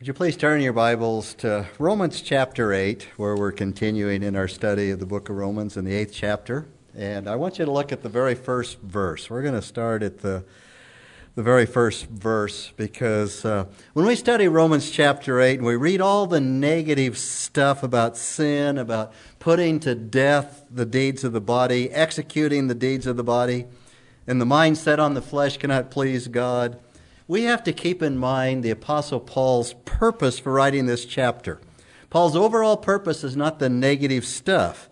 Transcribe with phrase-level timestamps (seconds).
[0.00, 4.48] Would you please turn your Bibles to Romans chapter 8, where we're continuing in our
[4.48, 6.66] study of the book of Romans in the eighth chapter.
[6.96, 9.28] And I want you to look at the very first verse.
[9.28, 10.42] We're going to start at the,
[11.34, 16.00] the very first verse because uh, when we study Romans chapter 8 and we read
[16.00, 21.90] all the negative stuff about sin, about putting to death the deeds of the body,
[21.90, 23.66] executing the deeds of the body,
[24.26, 26.80] and the mind set on the flesh cannot please God
[27.30, 31.60] we have to keep in mind the Apostle Paul's purpose for writing this chapter.
[32.10, 34.88] Paul's overall purpose is not the negative stuff.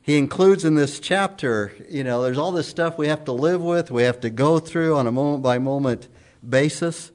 [0.00, 3.60] He includes in this chapter, you know, there's all this stuff we have to live
[3.60, 6.06] with, we have to go through on a moment by moment
[6.48, 7.10] basis.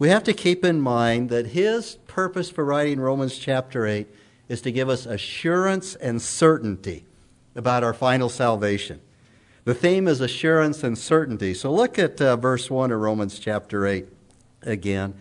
[0.00, 4.08] We have to keep in mind that his purpose for writing Romans chapter 8
[4.48, 7.04] is to give us assurance and certainty
[7.54, 9.00] about our final salvation.
[9.64, 11.54] The theme is assurance and certainty.
[11.54, 14.06] So look at uh, verse 1 of Romans chapter 8
[14.62, 15.14] again.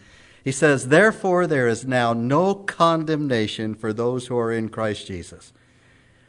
[0.44, 5.52] He says, Therefore, there is now no condemnation for those who are in Christ Jesus.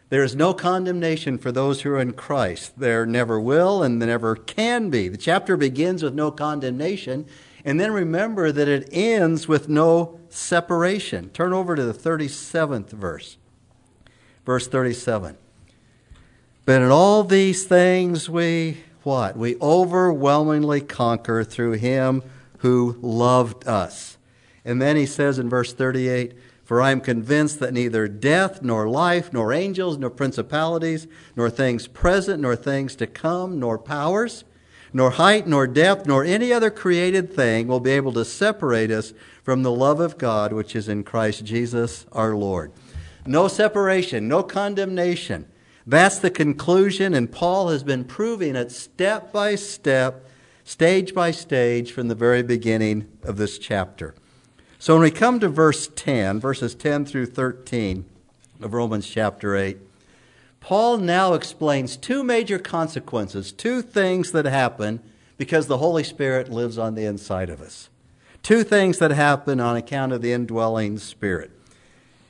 [0.09, 2.79] There is no condemnation for those who are in Christ.
[2.81, 5.07] There never will and there never can be.
[5.09, 7.27] The chapter begins with no condemnation,
[7.65, 11.31] and then remember that it ends with no separation.
[11.31, 13.37] Turn over to the 37th verse.
[14.45, 15.37] Verse 37.
[16.71, 19.37] But in all these things we what?
[19.37, 22.23] We overwhelmingly conquer through him
[22.59, 24.19] who loved us.
[24.65, 26.33] And then he says in verse 38,
[26.63, 31.89] for I am convinced that neither death, nor life, nor angels, nor principalities, nor things
[31.89, 34.45] present, nor things to come, nor powers,
[34.93, 39.13] nor height, nor depth, nor any other created thing will be able to separate us
[39.43, 42.71] from the love of God which is in Christ Jesus our Lord.
[43.27, 45.47] No separation, no condemnation.
[45.87, 50.27] That's the conclusion, and Paul has been proving it step by step,
[50.65, 54.15] stage by stage, from the very beginning of this chapter.
[54.79, 58.05] So when we come to verse 10, verses 10 through 13
[58.61, 59.79] of Romans chapter 8,
[60.61, 65.01] Paul now explains two major consequences, two things that happen
[65.39, 67.89] because the Holy Spirit lives on the inside of us.
[68.43, 71.51] Two things that happen on account of the indwelling Spirit.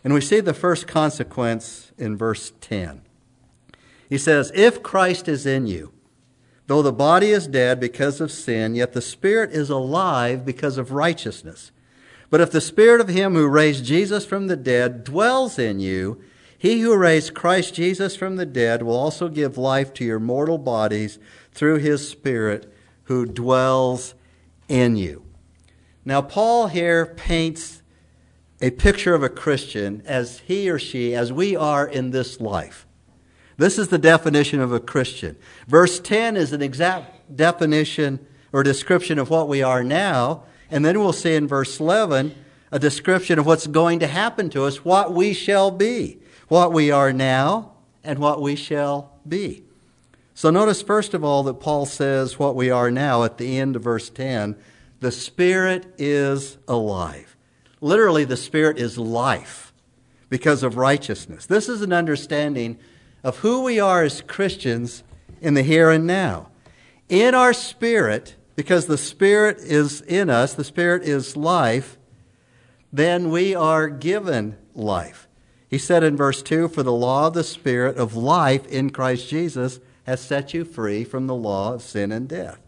[0.03, 3.03] And we see the first consequence in verse 10.
[4.11, 5.93] He says, If Christ is in you,
[6.67, 10.91] though the body is dead because of sin, yet the spirit is alive because of
[10.93, 11.71] righteousness.
[12.29, 16.21] But if the spirit of him who raised Jesus from the dead dwells in you,
[16.59, 20.59] he who raised Christ Jesus from the dead will also give life to your mortal
[20.59, 21.19] bodies
[21.53, 22.71] through his spirit
[23.05, 24.15] who dwells
[24.69, 25.25] in you.
[26.05, 27.83] Now, Paul here paints
[28.61, 32.87] a picture of a Christian as he or she, as we are in this life.
[33.61, 35.37] This is the definition of a Christian.
[35.69, 38.19] Verse 10 is an exact definition
[38.55, 40.45] or description of what we are now.
[40.71, 42.35] And then we'll see in verse 11
[42.73, 46.91] a description of what's going to happen to us, what we shall be, what we
[46.91, 47.73] are now,
[48.03, 49.63] and what we shall be.
[50.33, 53.77] So notice, first of all, that Paul says what we are now at the end
[53.77, 54.57] of verse 10
[55.01, 57.37] the Spirit is alive.
[57.83, 59.75] Literally, the Spirit is life
[60.31, 61.45] because of righteousness.
[61.45, 62.79] This is an understanding
[63.23, 65.03] of who we are as Christians
[65.41, 66.49] in the here and now.
[67.09, 71.99] In our spirit, because the Spirit is in us, the Spirit is life,
[72.93, 75.29] then we are given life.
[75.71, 79.31] He said in verse 2 For the law of the Spirit of life in Christ
[79.31, 82.61] Jesus has set you free from the law of sin and death.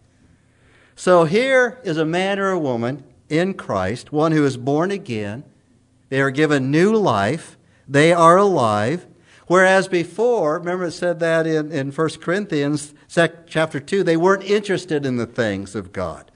[0.96, 5.44] So here is a man or a woman in Christ, one who is born again.
[6.08, 7.58] They are given new life.
[7.86, 9.06] They are alive.
[9.46, 15.04] Whereas before, remember it said that in, in 1 Corinthians chapter 2, they weren't interested
[15.04, 16.30] in the things of God.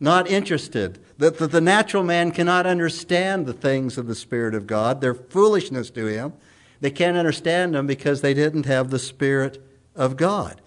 [0.00, 0.98] Not interested.
[1.18, 5.00] That the, the natural man cannot understand the things of the Spirit of God.
[5.00, 6.32] They're foolishness to him.
[6.80, 9.62] They can't understand them because they didn't have the Spirit
[9.96, 10.60] of God.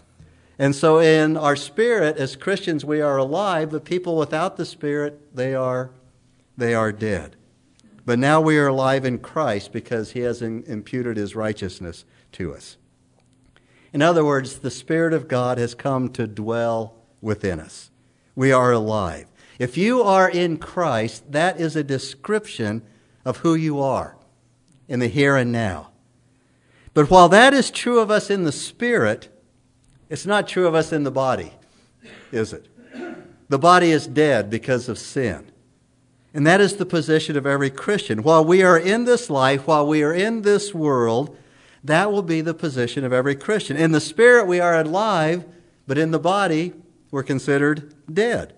[0.60, 5.36] And so in our spirit, as Christians, we are alive, but people without the Spirit,
[5.36, 5.90] they are,
[6.56, 7.36] they are dead.
[8.06, 12.78] But now we are alive in Christ because he has imputed his righteousness to us.
[13.94, 17.92] In other words, the Spirit of God has come to dwell within us.
[18.36, 19.28] We are alive.
[19.60, 22.82] If you are in Christ, that is a description
[23.26, 24.16] of who you are
[24.88, 25.92] in the here and now.
[26.94, 29.30] But while that is true of us in the Spirit,
[30.10, 31.54] it's not true of us in the body,
[32.32, 32.68] is it?
[33.50, 35.51] The body is dead because of sin.
[36.34, 38.24] And that is the position of every Christian.
[38.24, 41.38] While we are in this life, while we are in this world,
[41.84, 43.76] that will be the position of every Christian.
[43.76, 45.44] In the spirit, we are alive,
[45.88, 46.74] but in the body,
[47.10, 48.54] we're considered dead.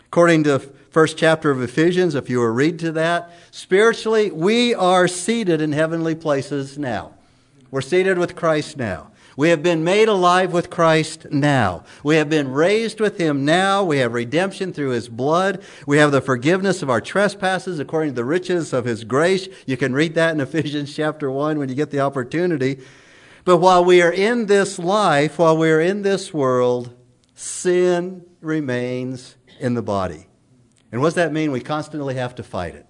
[0.00, 0.60] According to
[0.90, 5.72] first chapter of Ephesians, if you were read to that, spiritually, we are seated in
[5.72, 7.14] heavenly places now.
[7.70, 9.10] We're seated with Christ now.
[9.38, 11.84] We have been made alive with Christ now.
[12.02, 13.84] We have been raised with Him now.
[13.84, 15.62] We have redemption through His blood.
[15.86, 19.48] We have the forgiveness of our trespasses according to the riches of His grace.
[19.64, 22.80] You can read that in Ephesians chapter 1 when you get the opportunity.
[23.44, 26.92] But while we are in this life, while we are in this world,
[27.36, 30.26] sin remains in the body.
[30.90, 31.52] And what does that mean?
[31.52, 32.86] We constantly have to fight it.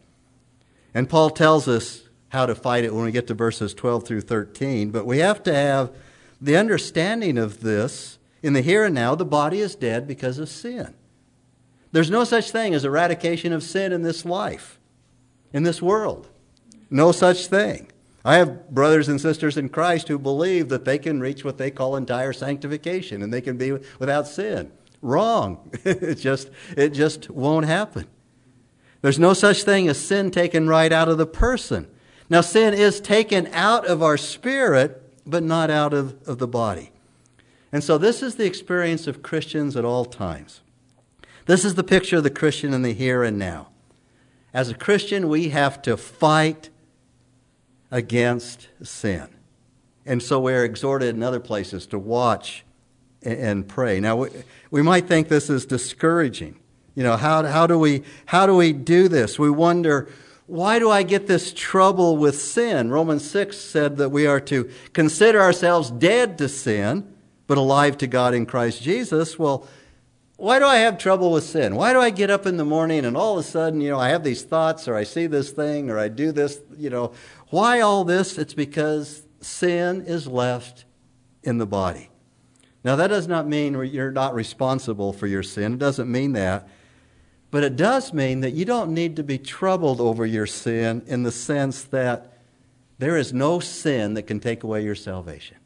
[0.95, 4.23] And Paul tells us how to fight it when we get to verses 12 through
[4.23, 4.91] 13.
[4.91, 5.93] But we have to have
[6.41, 10.49] the understanding of this in the here and now, the body is dead because of
[10.49, 10.95] sin.
[11.91, 14.79] There's no such thing as eradication of sin in this life,
[15.53, 16.29] in this world.
[16.91, 17.91] No such thing.
[18.25, 21.71] I have brothers and sisters in Christ who believe that they can reach what they
[21.71, 24.71] call entire sanctification and they can be without sin.
[25.01, 25.71] Wrong.
[25.85, 28.07] it just it just won't happen.
[29.01, 31.89] There's no such thing as sin taken right out of the person.
[32.29, 36.91] Now sin is taken out of our spirit but not out of, of the body.
[37.71, 40.63] And so this is the experience of Christians at all times.
[41.47, 43.69] This is the picture of the Christian in the here and now.
[44.53, 46.71] As a Christian, we have to fight
[47.91, 49.29] against sin.
[50.07, 52.65] And so we're exhorted in other places to watch
[53.23, 54.01] and pray.
[54.01, 54.29] Now, we,
[54.71, 56.59] we might think this is discouraging.
[56.95, 59.39] You know, how, how, do we, how do we do this?
[59.39, 60.09] We wonder,
[60.49, 62.91] why do I get this trouble with sin?
[62.91, 67.07] Romans 6 said that we are to consider ourselves dead to sin,
[67.47, 69.39] but alive to God in Christ Jesus.
[69.39, 69.69] Well,
[70.39, 71.77] why do I have trouble with sin?
[71.77, 74.01] Why do I get up in the morning and all of a sudden, you know,
[74.01, 77.13] I have these thoughts or I see this thing or I do this, you know?
[77.51, 78.39] Why all this?
[78.39, 80.87] It's because sin is left
[81.43, 82.09] in the body.
[82.85, 85.75] Now, that does not mean you're not responsible for your sin.
[85.75, 86.69] It doesn't mean that.
[87.51, 91.23] But it does mean that you don't need to be troubled over your sin in
[91.23, 92.39] the sense that
[92.99, 95.57] there is no sin that can take away your salvation.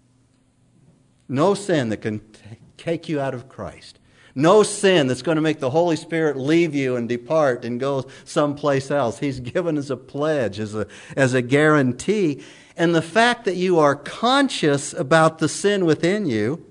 [1.29, 3.99] No sin that can t- take you out of Christ.
[4.35, 8.07] No sin that's going to make the Holy Spirit leave you and depart and go
[8.25, 9.19] someplace else.
[9.19, 10.87] He's given as a pledge, as a,
[11.17, 12.43] as a guarantee.
[12.77, 16.65] And the fact that you are conscious about the sin within you,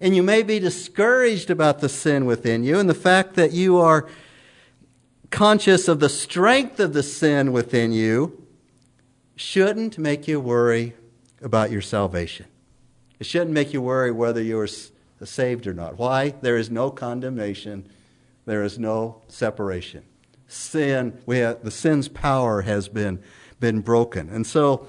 [0.00, 3.78] and you may be discouraged about the sin within you, and the fact that you
[3.78, 4.08] are
[5.30, 8.46] conscious of the strength of the sin within you
[9.36, 10.94] shouldn't make you worry
[11.42, 12.46] about your salvation.
[13.18, 14.68] It shouldn't make you worry whether you are
[15.24, 15.98] saved or not.
[15.98, 16.30] Why?
[16.40, 17.88] There is no condemnation,
[18.46, 20.04] there is no separation.
[20.46, 23.22] Sin, we have, the sin's power has been,
[23.60, 24.30] been broken.
[24.30, 24.86] And so,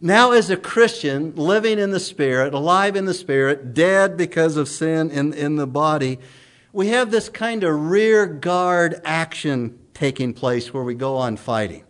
[0.00, 4.66] now, as a Christian, living in the Spirit, alive in the Spirit, dead because of
[4.66, 6.18] sin in, in the body,
[6.72, 11.84] we have this kind of rear guard action taking place where we go on fighting.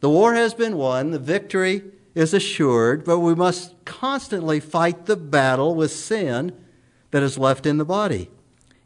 [0.00, 1.82] The war has been won, the victory
[2.14, 6.52] is assured, but we must constantly fight the battle with sin
[7.10, 8.30] that is left in the body.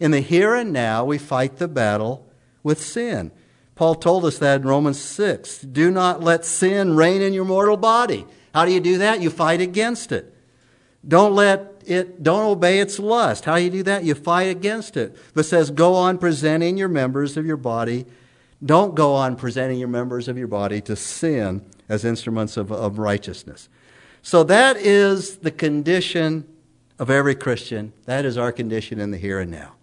[0.00, 2.26] In the here and now, we fight the battle
[2.62, 3.30] with sin.
[3.74, 5.60] Paul told us that in Romans 6.
[5.60, 8.26] Do not let sin reign in your mortal body.
[8.52, 9.20] How do you do that?
[9.20, 10.32] You fight against it.
[11.06, 13.44] Don't let it, don't obey its lust.
[13.44, 14.04] How you do that?
[14.04, 15.16] You fight against it.
[15.34, 18.06] But says, go on presenting your members of your body
[18.64, 22.98] don't go on presenting your members of your body to sin as instruments of, of
[22.98, 23.68] righteousness.
[24.22, 26.46] So that is the condition
[26.98, 27.92] of every Christian.
[28.06, 29.74] That is our condition in the here and now.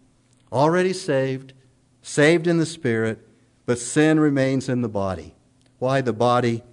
[0.51, 1.53] Already saved,
[2.01, 3.19] saved in the Spirit,
[3.65, 5.35] but sin remains in the body.
[5.77, 6.01] Why?
[6.01, 6.63] The body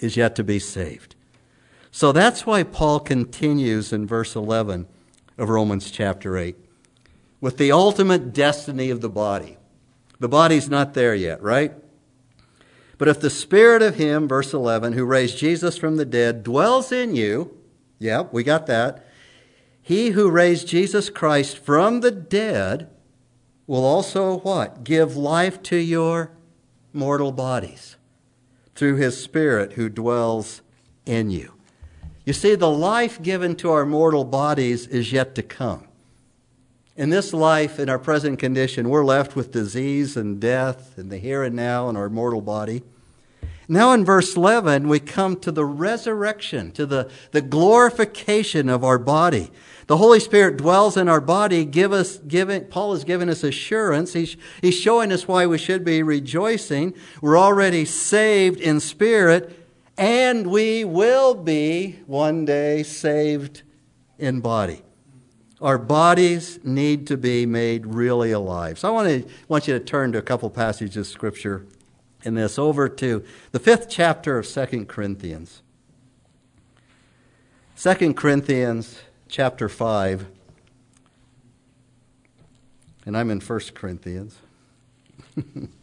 [0.00, 1.16] is yet to be saved.
[1.90, 4.86] So that's why Paul continues in verse 11
[5.36, 6.56] of Romans chapter 8
[7.40, 9.56] with the ultimate destiny of the body.
[10.18, 11.72] The body's not there yet, right?
[12.98, 16.90] But if the spirit of him, verse 11, who raised Jesus from the dead dwells
[16.90, 17.56] in you,
[18.00, 19.06] yeah, we got that.
[19.80, 22.90] He who raised Jesus Christ from the dead
[23.66, 24.82] will also what?
[24.82, 26.32] Give life to your
[26.92, 27.96] mortal bodies
[28.74, 30.62] through his spirit who dwells
[31.06, 31.57] in you.
[32.28, 35.88] You see, the life given to our mortal bodies is yet to come.
[36.94, 41.16] In this life, in our present condition, we're left with disease and death in the
[41.16, 42.82] here and now in our mortal body.
[43.66, 48.98] Now, in verse 11, we come to the resurrection, to the, the glorification of our
[48.98, 49.50] body.
[49.86, 51.64] The Holy Spirit dwells in our body.
[51.64, 54.12] Give us, giving, Paul has given us assurance.
[54.12, 56.92] He's, he's showing us why we should be rejoicing.
[57.22, 59.57] We're already saved in spirit,
[59.98, 63.62] and we will be one day saved
[64.16, 64.82] in body.
[65.60, 68.78] Our bodies need to be made really alive.
[68.78, 71.66] So I want, to, want you to turn to a couple passages of Scripture
[72.22, 75.62] in this, over to the fifth chapter of Second Corinthians.
[77.74, 80.26] Second Corinthians chapter 5.
[83.04, 84.38] And I'm in First Corinthians.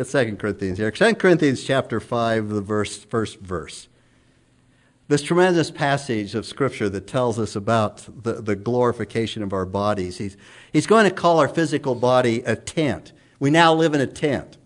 [0.00, 0.90] Get Second Corinthians here.
[0.94, 3.86] Second Corinthians chapter 5, the verse, first verse
[5.08, 10.16] this tremendous passage of Scripture that tells us about the, the glorification of our bodies.
[10.16, 10.38] He's,
[10.72, 13.12] he's going to call our physical body a tent.
[13.38, 14.56] We now live in a tent.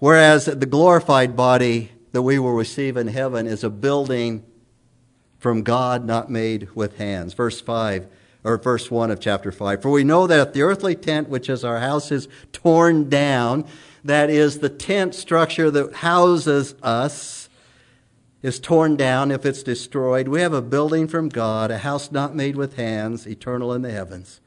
[0.00, 4.42] Whereas the glorified body that we will receive in heaven is a building
[5.38, 7.32] from God, not made with hands.
[7.32, 8.08] Verse 5,
[8.42, 9.82] or verse 1 of chapter 5.
[9.82, 13.64] For we know that the earthly tent, which is our house, is torn down,
[14.08, 17.48] that is the tent structure that houses us,
[18.42, 22.34] is torn down, if it's destroyed, we have a building from God, a house not
[22.34, 24.40] made with hands, eternal in the heavens.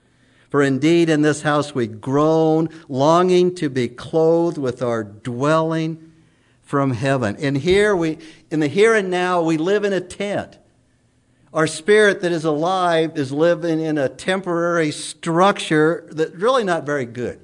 [0.50, 6.12] For indeed in this house we groan, longing to be clothed with our dwelling
[6.62, 7.36] from heaven.
[7.38, 8.18] And here we,
[8.50, 10.58] in the here and now, we live in a tent.
[11.54, 17.06] Our spirit that is alive is living in a temporary structure that's really not very
[17.06, 17.42] good.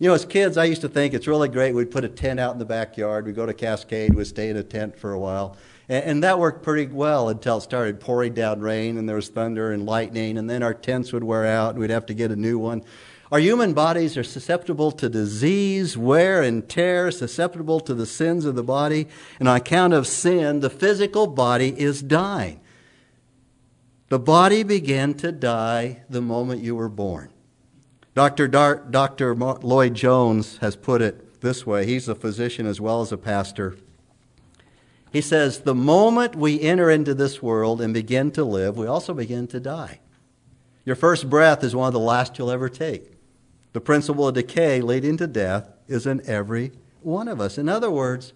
[0.00, 1.74] You know, as kids, I used to think it's really great.
[1.74, 3.26] We'd put a tent out in the backyard.
[3.26, 4.14] We'd go to Cascade.
[4.14, 5.58] We'd stay in a tent for a while.
[5.90, 9.28] And, and that worked pretty well until it started pouring down rain and there was
[9.28, 10.38] thunder and lightning.
[10.38, 12.82] And then our tents would wear out and we'd have to get a new one.
[13.30, 18.54] Our human bodies are susceptible to disease, wear, and tear, susceptible to the sins of
[18.54, 19.06] the body.
[19.38, 22.62] And on account of sin, the physical body is dying.
[24.08, 27.30] The body began to die the moment you were born.
[28.14, 28.48] Dr.
[28.48, 29.34] Dar- Dr.
[29.34, 31.86] Lloyd Jones has put it this way.
[31.86, 33.76] He's a physician as well as a pastor.
[35.12, 39.14] He says, The moment we enter into this world and begin to live, we also
[39.14, 40.00] begin to die.
[40.84, 43.12] Your first breath is one of the last you'll ever take.
[43.72, 47.58] The principle of decay leading to death is in every one of us.
[47.58, 48.32] In other words,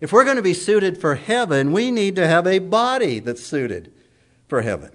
[0.00, 3.42] if we're going to be suited for heaven, we need to have a body that's
[3.42, 3.92] suited
[4.46, 4.90] for heaven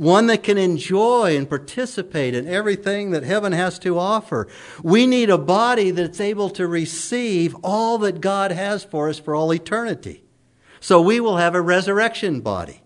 [0.00, 4.48] one that can enjoy and participate in everything that heaven has to offer.
[4.82, 9.34] We need a body that's able to receive all that God has for us for
[9.34, 10.24] all eternity.
[10.80, 12.80] So we will have a resurrection body.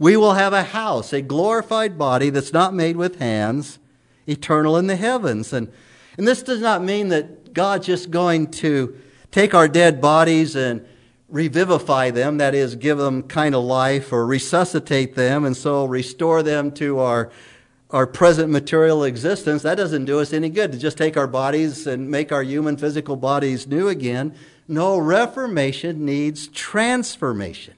[0.00, 3.78] We will have a house, a glorified body that's not made with hands,
[4.26, 5.52] eternal in the heavens.
[5.52, 5.70] And,
[6.16, 8.98] and this does not mean that God's just going to
[9.30, 10.84] take our dead bodies and
[11.28, 16.42] revivify them, that is, give them kind of life or resuscitate them and so restore
[16.42, 17.30] them to our,
[17.90, 19.62] our present material existence.
[19.62, 22.76] That doesn't do us any good to just take our bodies and make our human
[22.76, 24.34] physical bodies new again.
[24.66, 27.74] No, reformation needs transformation.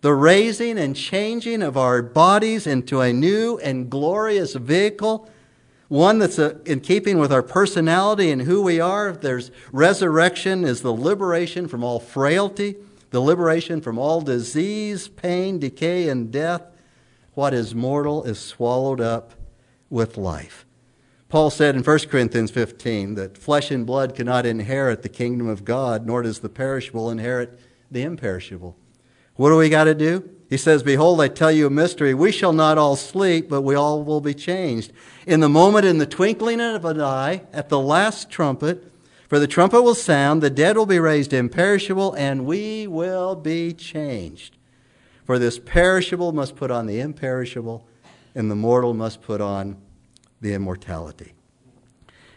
[0.00, 5.28] The raising and changing of our bodies into a new and glorious vehicle
[5.90, 9.10] one that's uh, in keeping with our personality and who we are.
[9.10, 12.76] There's resurrection is the liberation from all frailty,
[13.10, 16.62] the liberation from all disease, pain, decay, and death.
[17.34, 19.32] What is mortal is swallowed up
[19.90, 20.64] with life.
[21.28, 25.64] Paul said in 1 Corinthians 15 that flesh and blood cannot inherit the kingdom of
[25.64, 27.58] God, nor does the perishable inherit
[27.90, 28.76] the imperishable.
[29.34, 30.30] What do we got to do?
[30.50, 32.12] He says, Behold, I tell you a mystery.
[32.12, 34.92] We shall not all sleep, but we all will be changed.
[35.24, 38.92] In the moment, in the twinkling of an eye, at the last trumpet,
[39.28, 43.72] for the trumpet will sound, the dead will be raised imperishable, and we will be
[43.72, 44.56] changed.
[45.24, 47.86] For this perishable must put on the imperishable,
[48.34, 49.76] and the mortal must put on
[50.40, 51.32] the immortality.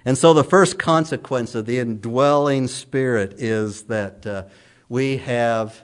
[0.05, 4.43] And so, the first consequence of the indwelling spirit is that uh,
[4.87, 5.81] we have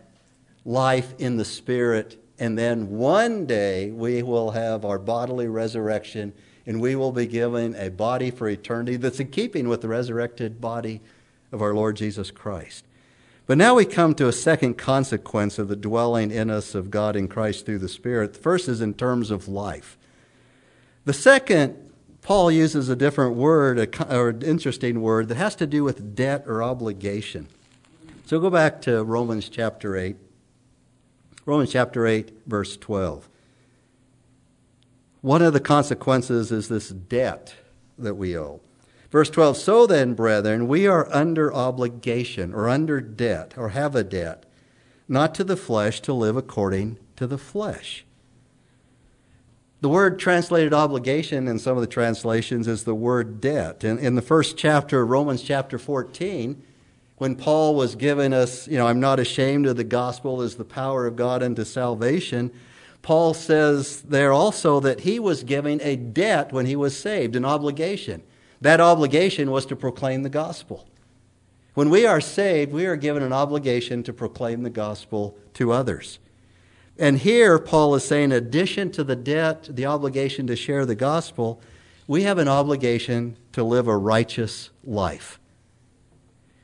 [0.66, 6.34] life in the Spirit, and then one day we will have our bodily resurrection
[6.66, 10.62] and we will be given a body for eternity that's in keeping with the resurrected
[10.62, 11.02] body
[11.52, 12.86] of our Lord Jesus Christ.
[13.46, 17.16] But now we come to a second consequence of the dwelling in us of God
[17.16, 18.34] in Christ through the Spirit.
[18.34, 19.98] The first is in terms of life.
[21.06, 21.92] The second,
[22.22, 26.44] Paul uses a different word, or an interesting word, that has to do with debt
[26.46, 27.48] or obligation.
[28.28, 30.16] So go back to Romans chapter 8.
[31.50, 33.28] Romans chapter 8, verse 12.
[35.22, 37.56] One of the consequences is this debt
[37.98, 38.62] that we owe.
[39.10, 44.04] Verse 12 So then, brethren, we are under obligation or under debt or have a
[44.04, 44.46] debt,
[45.08, 48.06] not to the flesh to live according to the flesh.
[49.82, 53.84] The word translated obligation in some of the translations is the word debt.
[53.84, 56.62] In, in the first chapter, of Romans chapter 14,
[57.20, 60.64] when Paul was giving us, you know, I'm not ashamed of the gospel as the
[60.66, 62.50] power of God unto salvation,
[63.02, 67.44] Paul says there also that he was giving a debt when he was saved, an
[67.44, 68.24] obligation.
[68.62, 70.88] That obligation was to proclaim the gospel.
[71.74, 76.20] When we are saved, we are given an obligation to proclaim the gospel to others.
[76.98, 80.96] And here, Paul is saying, in addition to the debt, the obligation to share the
[80.96, 81.62] gospel,
[82.08, 85.39] we have an obligation to live a righteous life.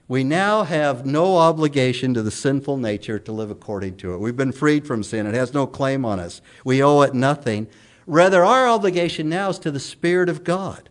[0.07, 4.19] We now have no obligation to the sinful nature to live according to it.
[4.19, 5.25] We've been freed from sin.
[5.25, 6.41] It has no claim on us.
[6.63, 7.67] We owe it nothing.
[8.05, 10.89] Rather, our obligation now is to the Spirit of God,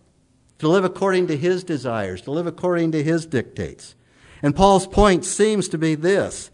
[0.58, 3.94] to live according to His desires, to live according to His dictates.
[4.42, 6.50] And Paul's point seems to be this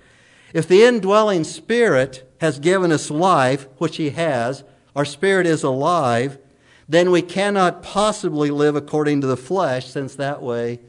[0.52, 4.64] if the indwelling Spirit has given us life, which He has,
[4.94, 6.38] our spirit is alive,
[6.86, 10.80] then we cannot possibly live according to the flesh, since that way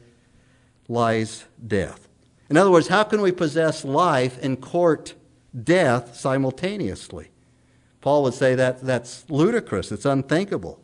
[0.88, 2.08] lies death.
[2.50, 5.14] In other words, how can we possess life and court
[5.62, 7.30] death simultaneously?
[8.00, 10.80] Paul would say that that's ludicrous, it's unthinkable.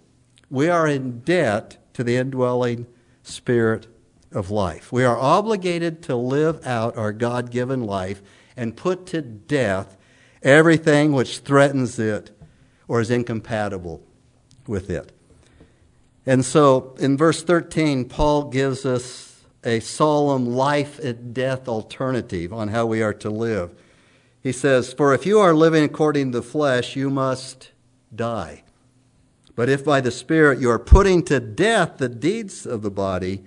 [0.50, 2.87] We are in debt to the indwelling
[3.23, 3.87] spirit
[4.33, 4.93] of life.
[4.93, 8.23] We are obligated to live out our God given life
[8.57, 9.97] and put to death
[10.43, 12.31] everything which threatens it
[12.87, 14.02] or is incompatible
[14.67, 15.12] with it.
[16.25, 22.69] And so in verse 13, Paul gives us a solemn life at death alternative on
[22.69, 23.75] how we are to live.
[24.43, 27.73] He says, For if you are living according to the flesh, you must
[28.15, 28.62] die.
[29.57, 33.45] But if by the Spirit you are putting to death the deeds of the body,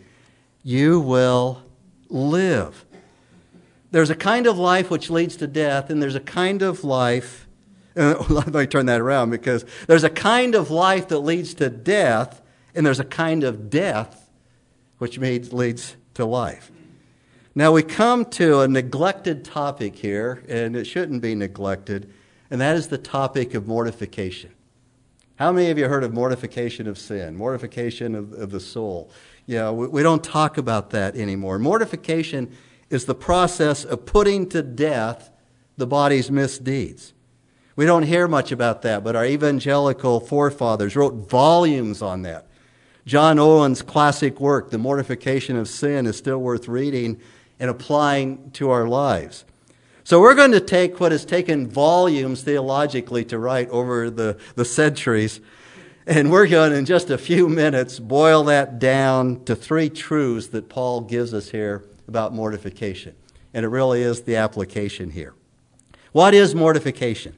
[0.63, 1.63] you will
[2.09, 2.85] live.
[3.91, 7.47] There's a kind of life which leads to death, and there's a kind of life.
[7.95, 11.69] Uh, let me turn that around because there's a kind of life that leads to
[11.69, 12.41] death,
[12.75, 14.21] and there's a kind of death
[15.01, 16.71] which means, leads to life.
[17.53, 22.11] Now we come to a neglected topic here, and it shouldn't be neglected,
[22.49, 24.51] and that is the topic of mortification.
[25.35, 29.11] How many of you heard of mortification of sin, mortification of, of the soul?
[29.47, 31.59] Yeah, we, we don't talk about that anymore.
[31.59, 32.55] Mortification
[32.89, 35.31] is the process of putting to death
[35.77, 37.13] the body's misdeeds.
[37.75, 42.47] We don't hear much about that, but our evangelical forefathers wrote volumes on that.
[43.05, 47.19] John Owen's classic work, The Mortification of Sin, is still worth reading
[47.59, 49.45] and applying to our lives.
[50.03, 54.65] So we're going to take what has taken volumes theologically to write over the, the
[54.65, 55.39] centuries,
[56.07, 60.47] and we're going to, in just a few minutes, boil that down to three truths
[60.47, 63.15] that Paul gives us here about mortification.
[63.53, 65.33] And it really is the application here.
[66.11, 67.35] What is mortification?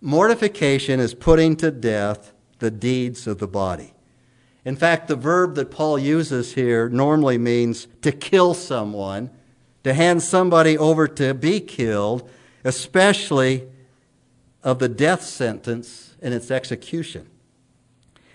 [0.00, 3.92] Mortification is putting to death the deeds of the body.
[4.64, 9.30] In fact, the verb that Paul uses here normally means to kill someone,
[9.84, 12.28] to hand somebody over to be killed,
[12.64, 13.66] especially
[14.62, 17.26] of the death sentence and its execution.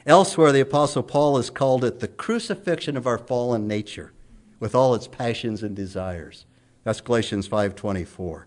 [0.05, 4.11] Elsewhere, the Apostle Paul has called it the crucifixion of our fallen nature
[4.59, 6.45] with all its passions and desires.
[6.83, 8.45] That's Galatians 5:24.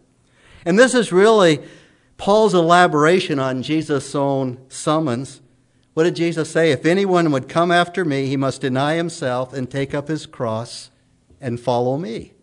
[0.64, 1.60] And this is really
[2.16, 5.40] Paul's elaboration on Jesus' own summons.
[5.98, 6.70] What did Jesus say?
[6.70, 10.92] If anyone would come after me, he must deny himself and take up his cross
[11.40, 12.34] and follow me.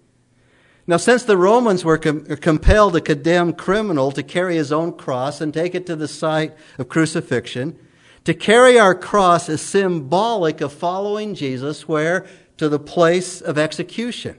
[0.86, 5.40] Now, since the Romans were com- compelled to condemn criminal to carry his own cross
[5.40, 7.80] and take it to the site of crucifixion,
[8.26, 12.26] to carry our cross is symbolic of following Jesus where
[12.58, 14.38] to the place of execution.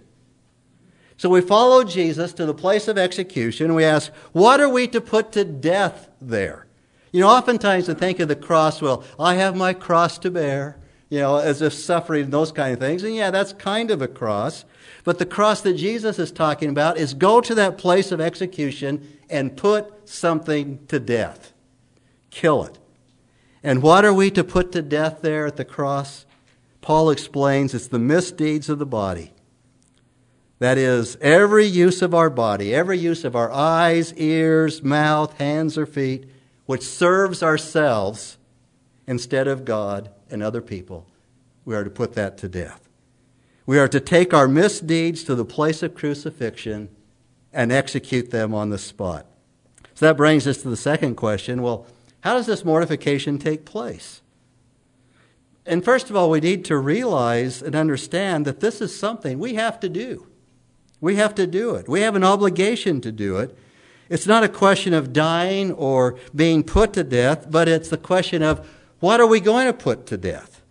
[1.17, 3.75] So we follow Jesus to the place of execution.
[3.75, 6.66] We ask, what are we to put to death there?
[7.17, 10.77] You know, oftentimes we think of the cross, well, I have my cross to bear,
[11.09, 13.03] you know, as if suffering and those kind of things.
[13.03, 14.67] And yeah, that's kind of a cross.
[15.03, 19.17] But the cross that Jesus is talking about is go to that place of execution
[19.31, 21.55] and put something to death.
[22.29, 22.79] Kill it.
[23.63, 26.27] And what are we to put to death there at the cross?
[26.83, 29.33] Paul explains it's the misdeeds of the body.
[30.59, 35.79] That is, every use of our body, every use of our eyes, ears, mouth, hands,
[35.79, 36.29] or feet,
[36.67, 38.37] which serves ourselves
[39.07, 41.07] instead of God and other people,
[41.65, 42.89] we are to put that to death.
[43.65, 46.89] We are to take our misdeeds to the place of crucifixion
[47.53, 49.27] and execute them on the spot.
[49.95, 51.87] So that brings us to the second question well,
[52.21, 54.21] how does this mortification take place?
[55.65, 59.55] And first of all, we need to realize and understand that this is something we
[59.55, 60.27] have to do.
[61.01, 61.89] We have to do it.
[61.89, 63.57] We have an obligation to do it.
[64.09, 68.43] It's not a question of dying or being put to death, but it's the question
[68.43, 68.69] of
[69.01, 70.63] what are we going to put to death?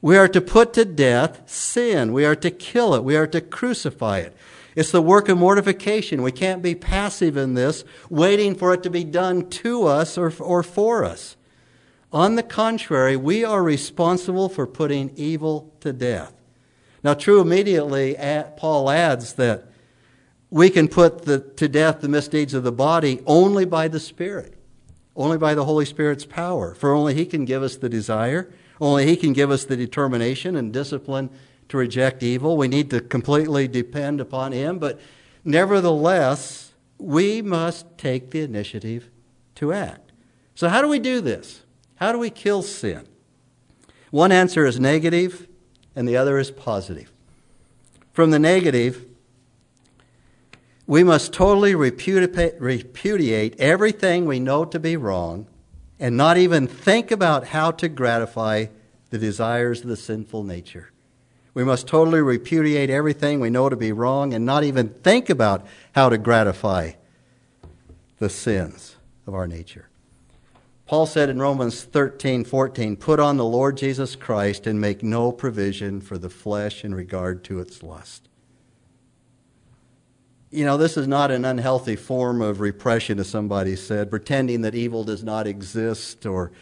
[0.00, 2.12] We are to put to death sin.
[2.12, 3.04] We are to kill it.
[3.04, 4.36] We are to crucify it.
[4.74, 6.22] It's the work of mortification.
[6.22, 10.32] We can't be passive in this, waiting for it to be done to us or,
[10.40, 11.36] or for us.
[12.10, 16.34] On the contrary, we are responsible for putting evil to death.
[17.04, 18.16] Now, true, immediately,
[18.56, 19.71] Paul adds that
[20.52, 24.52] we can put the, to death the misdeeds of the body only by the Spirit,
[25.16, 26.74] only by the Holy Spirit's power.
[26.74, 30.54] For only He can give us the desire, only He can give us the determination
[30.54, 31.30] and discipline
[31.70, 32.58] to reject evil.
[32.58, 35.00] We need to completely depend upon Him, but
[35.42, 39.08] nevertheless, we must take the initiative
[39.54, 40.12] to act.
[40.54, 41.62] So, how do we do this?
[41.94, 43.08] How do we kill sin?
[44.10, 45.48] One answer is negative,
[45.96, 47.10] and the other is positive.
[48.12, 49.06] From the negative,
[50.92, 55.46] we must totally repudiate, repudiate everything we know to be wrong
[55.98, 58.66] and not even think about how to gratify
[59.08, 60.90] the desires of the sinful nature.
[61.54, 65.66] We must totally repudiate everything we know to be wrong and not even think about
[65.92, 66.90] how to gratify
[68.18, 69.88] the sins of our nature.
[70.84, 75.32] Paul said in Romans 13, 14, put on the Lord Jesus Christ and make no
[75.32, 78.28] provision for the flesh in regard to its lust.
[80.52, 84.74] You know, this is not an unhealthy form of repression, as somebody said, pretending that
[84.74, 86.52] evil does not exist or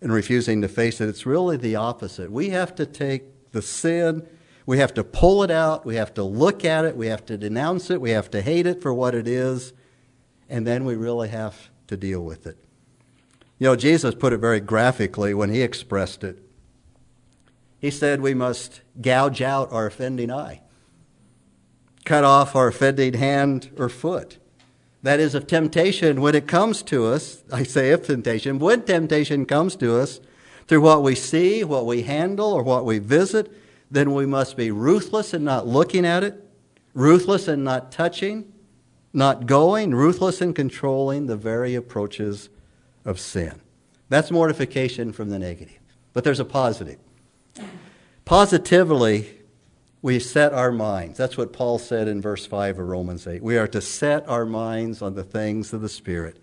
[0.00, 1.08] and refusing to face it.
[1.08, 2.30] It's really the opposite.
[2.30, 4.28] We have to take the sin
[4.68, 5.86] we have to pull it out.
[5.86, 6.94] We have to look at it.
[6.94, 8.02] We have to denounce it.
[8.02, 9.72] We have to hate it for what it is.
[10.50, 12.58] And then we really have to deal with it.
[13.58, 16.42] You know, Jesus put it very graphically when he expressed it.
[17.78, 20.60] He said we must gouge out our offending eye,
[22.08, 24.38] cut off our offending hand or foot.
[25.02, 29.44] That is, if temptation, when it comes to us, I say if temptation, when temptation
[29.44, 30.18] comes to us
[30.66, 33.52] through what we see, what we handle, or what we visit,
[33.90, 36.42] then we must be ruthless in not looking at it,
[36.94, 38.50] ruthless in not touching,
[39.12, 42.48] not going, ruthless in controlling the very approaches
[43.04, 43.60] of sin.
[44.08, 45.78] That's mortification from the negative.
[46.14, 46.98] But there's a positive.
[48.24, 49.37] Positively,
[50.00, 51.18] we set our minds.
[51.18, 53.42] That's what Paul said in verse 5 of Romans 8.
[53.42, 56.38] We are to set our minds on the things of the Spirit,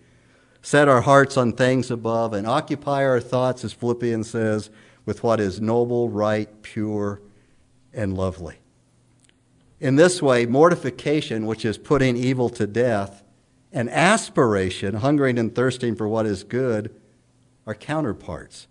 [0.60, 4.70] set our hearts on things above, and occupy our thoughts, as Philippians says,
[5.06, 7.22] with what is noble, right, pure,
[7.94, 8.56] and lovely.
[9.80, 13.22] In this way, mortification, which is putting evil to death,
[13.72, 16.94] and aspiration, hungering and thirsting for what is good,
[17.66, 18.68] are counterparts.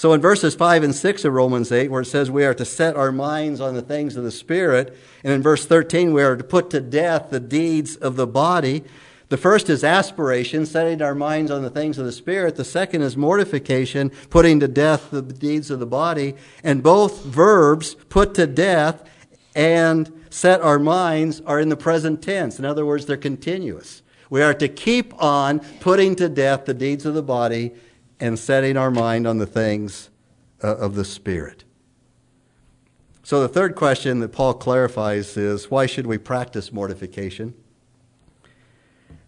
[0.00, 2.64] So in verses 5 and 6 of Romans 8, where it says we are to
[2.64, 6.36] set our minds on the things of the Spirit, and in verse 13, we are
[6.36, 8.82] to put to death the deeds of the body,
[9.28, 12.56] the first is aspiration, setting our minds on the things of the Spirit.
[12.56, 16.34] The second is mortification, putting to death the deeds of the body.
[16.64, 19.06] And both verbs, put to death
[19.54, 22.58] and set our minds, are in the present tense.
[22.58, 24.00] In other words, they're continuous.
[24.30, 27.74] We are to keep on putting to death the deeds of the body
[28.20, 30.10] and setting our mind on the things
[30.62, 31.64] uh, of the Spirit.
[33.22, 37.54] So the third question that Paul clarifies is why should we practice mortification?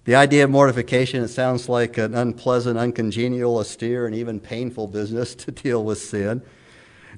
[0.05, 5.35] The idea of mortification, it sounds like an unpleasant, uncongenial, austere, and even painful business
[5.37, 6.43] to deal with sin.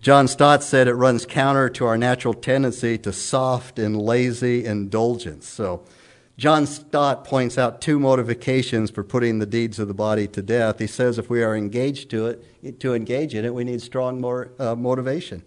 [0.01, 5.49] John Stott said it runs counter to our natural tendency to soft and lazy indulgence.
[5.49, 5.85] So,
[6.37, 10.81] John Stott points out two motivations for putting the deeds of the body to death.
[10.81, 14.21] He says if we are engaged to it, to engage in it, we need strong
[14.21, 15.45] more, uh, motivation.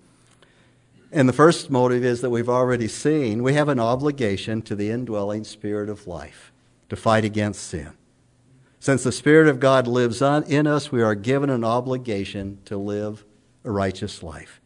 [1.12, 4.90] And the first motive is that we've already seen we have an obligation to the
[4.90, 6.52] indwelling spirit of life
[6.90, 7.92] to fight against sin.
[8.80, 12.78] Since the Spirit of God lives on, in us, we are given an obligation to
[12.78, 13.26] live
[13.64, 14.62] a righteous life.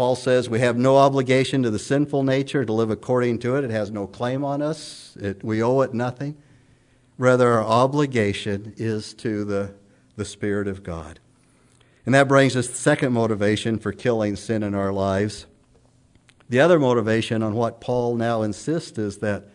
[0.00, 3.64] Paul says we have no obligation to the sinful nature to live according to it.
[3.64, 6.38] It has no claim on us, it, we owe it nothing.
[7.18, 9.74] Rather, our obligation is to the,
[10.16, 11.20] the Spirit of God.
[12.06, 15.44] And that brings us the second motivation for killing sin in our lives.
[16.48, 19.50] The other motivation on what Paul now insists is that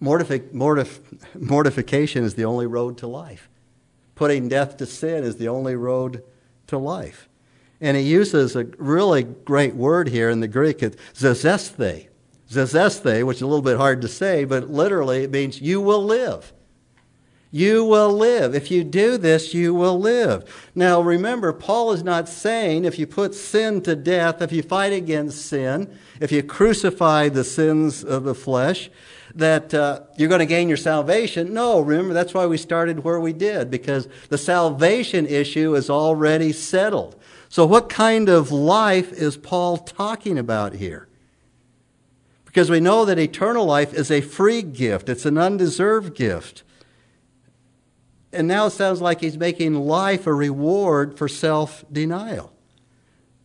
[0.00, 1.00] Mortific, mortif,
[1.34, 3.50] mortification is the only road to life.
[4.14, 6.22] Putting death to sin is the only road
[6.68, 7.28] to life.
[7.80, 12.08] And he uses a really great word here in the Greek, zezesthe.
[12.50, 16.04] Zezesthe, which is a little bit hard to say, but literally it means you will
[16.04, 16.52] live.
[17.50, 18.54] You will live.
[18.54, 20.70] If you do this, you will live.
[20.74, 24.92] Now remember, Paul is not saying if you put sin to death, if you fight
[24.92, 28.90] against sin, if you crucify the sins of the flesh,
[29.34, 31.52] that uh, you're going to gain your salvation.
[31.52, 36.52] No, remember, that's why we started where we did, because the salvation issue is already
[36.52, 37.16] settled.
[37.56, 41.08] So, what kind of life is Paul talking about here?
[42.44, 46.64] Because we know that eternal life is a free gift, it's an undeserved gift.
[48.30, 52.52] And now it sounds like he's making life a reward for self denial.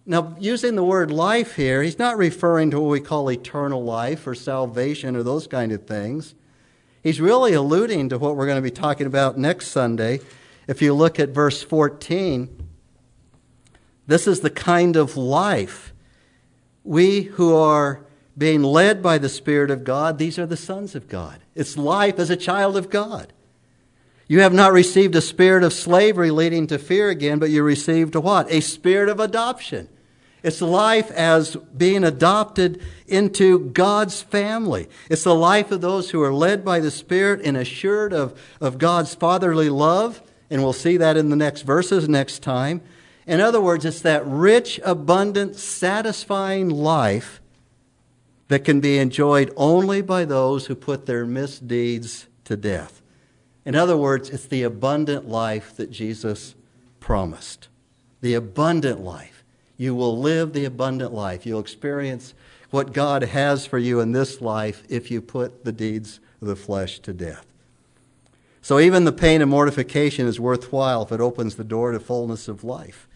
[0.06, 4.28] Now, using the word life here, he's not referring to what we call eternal life
[4.28, 6.36] or salvation or those kind of things.
[7.02, 10.20] He's really alluding to what we're going to be talking about next Sunday.
[10.68, 12.71] If you look at verse 14,
[14.08, 15.94] this is the kind of life
[16.84, 18.02] we who are
[18.38, 21.40] being led by the Spirit of God, these are the sons of God.
[21.54, 23.34] It's life as a child of God.
[24.28, 28.16] You have not received a spirit of slavery leading to fear again, but you received
[28.16, 28.50] a what?
[28.50, 29.90] A spirit of adoption.
[30.42, 34.88] It's life as being adopted into God's family.
[35.10, 38.78] It's the life of those who are led by the Spirit and assured of, of
[38.78, 40.22] God's fatherly love.
[40.50, 42.82] And we'll see that in the next verses next time.
[43.32, 47.40] In other words, it's that rich, abundant, satisfying life
[48.50, 53.02] that can be enjoyed only by those who put their misdeeds to death.
[53.64, 56.56] In other words, it's the abundant life that Jesus
[57.00, 57.70] promised.
[58.20, 59.46] The abundant life.
[59.78, 61.46] You will live the abundant life.
[61.46, 62.34] You'll experience
[62.70, 66.58] what God has for you in this life if you put the deeds of the
[66.58, 67.46] flesh to death.
[68.62, 72.50] So even the pain and mortification is worthwhile if it opens the door to fullness
[72.50, 73.08] of life.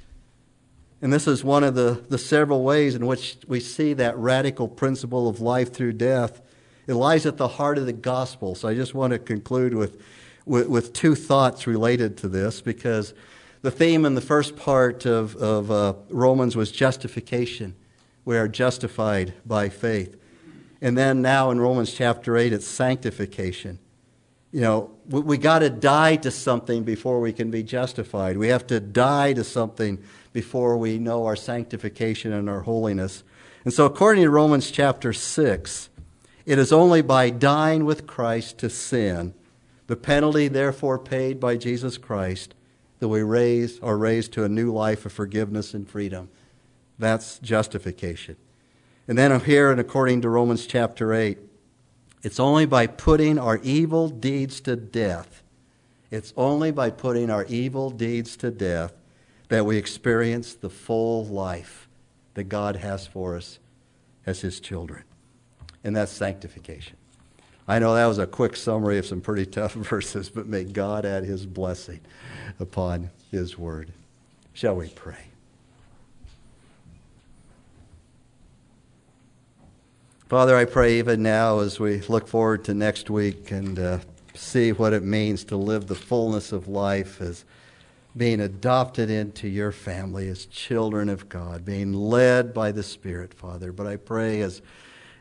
[1.05, 4.67] And this is one of the, the several ways in which we see that radical
[4.67, 6.41] principle of life through death.
[6.87, 8.55] It lies at the heart of the gospel.
[8.55, 10.01] So I just want to conclude with
[10.47, 13.13] with, with two thoughts related to this because
[13.61, 17.75] the theme in the first part of, of uh, Romans was justification.
[18.25, 20.19] We are justified by faith.
[20.81, 23.77] And then now in Romans chapter 8, it's sanctification.
[24.51, 28.37] You know, we, we got to die to something before we can be justified.
[28.37, 30.03] We have to die to something
[30.35, 33.23] before we know our sanctification and our holiness.
[33.63, 35.89] And so, according to Romans chapter 6,
[36.45, 39.33] it is only by dying with Christ to sin
[39.87, 42.53] the penalty, therefore, paid by Jesus Christ,
[42.99, 46.27] that we raise are raised to a new life of forgiveness and freedom.
[46.99, 48.35] That's justification.
[49.07, 51.37] And then here, and according to Romans chapter 8,
[52.23, 55.43] it's only by putting our evil deeds to death.
[56.11, 58.91] It's only by putting our evil deeds to death
[59.49, 61.87] that we experience the full life
[62.33, 63.59] that God has for us
[64.25, 65.03] as His children.
[65.83, 66.97] And that's sanctification.
[67.67, 71.05] I know that was a quick summary of some pretty tough verses, but may God
[71.05, 72.01] add his blessing
[72.59, 73.91] upon his word.
[74.53, 75.25] Shall we pray?
[80.27, 83.99] Father, I pray even now as we look forward to next week and uh,
[84.33, 87.45] see what it means to live the fullness of life as
[88.17, 93.71] being adopted into your family as children of God, being led by the Spirit, Father.
[93.71, 94.61] But I pray as,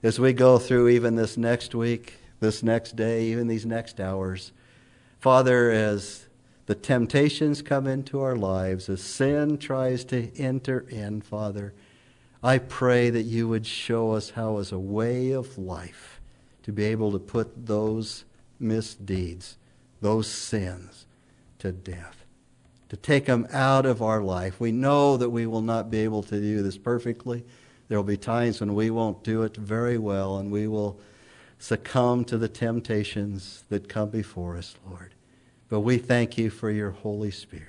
[0.02, 4.52] as we go through even this next week, this next day, even these next hours.
[5.18, 6.26] Father, as
[6.66, 11.74] the temptations come into our lives, as sin tries to enter in, Father,
[12.42, 16.20] I pray that you would show us how, as a way of life,
[16.62, 18.24] to be able to put those
[18.60, 19.56] misdeeds,
[20.00, 21.06] those sins,
[21.58, 22.23] to death,
[22.94, 24.60] to take them out of our life.
[24.60, 27.44] We know that we will not be able to do this perfectly.
[27.88, 31.00] There will be times when we won't do it very well, and we will
[31.58, 35.12] succumb to the temptations that come before us, Lord.
[35.68, 37.66] But we thank you for your Holy Spirit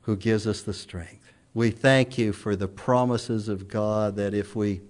[0.00, 1.32] who gives us the strength.
[1.54, 4.80] We thank you for the promises of God that if we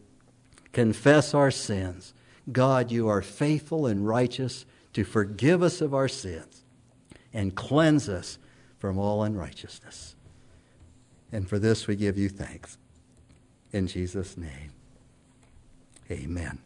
[0.72, 2.14] confess our sins,
[2.51, 6.64] God, you are faithful and righteous to forgive us of our sins
[7.35, 8.38] and cleanse us
[8.79, 10.14] from all unrighteousness.
[11.33, 12.79] And for this we give you thanks.
[13.73, 14.73] In Jesus' name,
[16.11, 16.59] amen.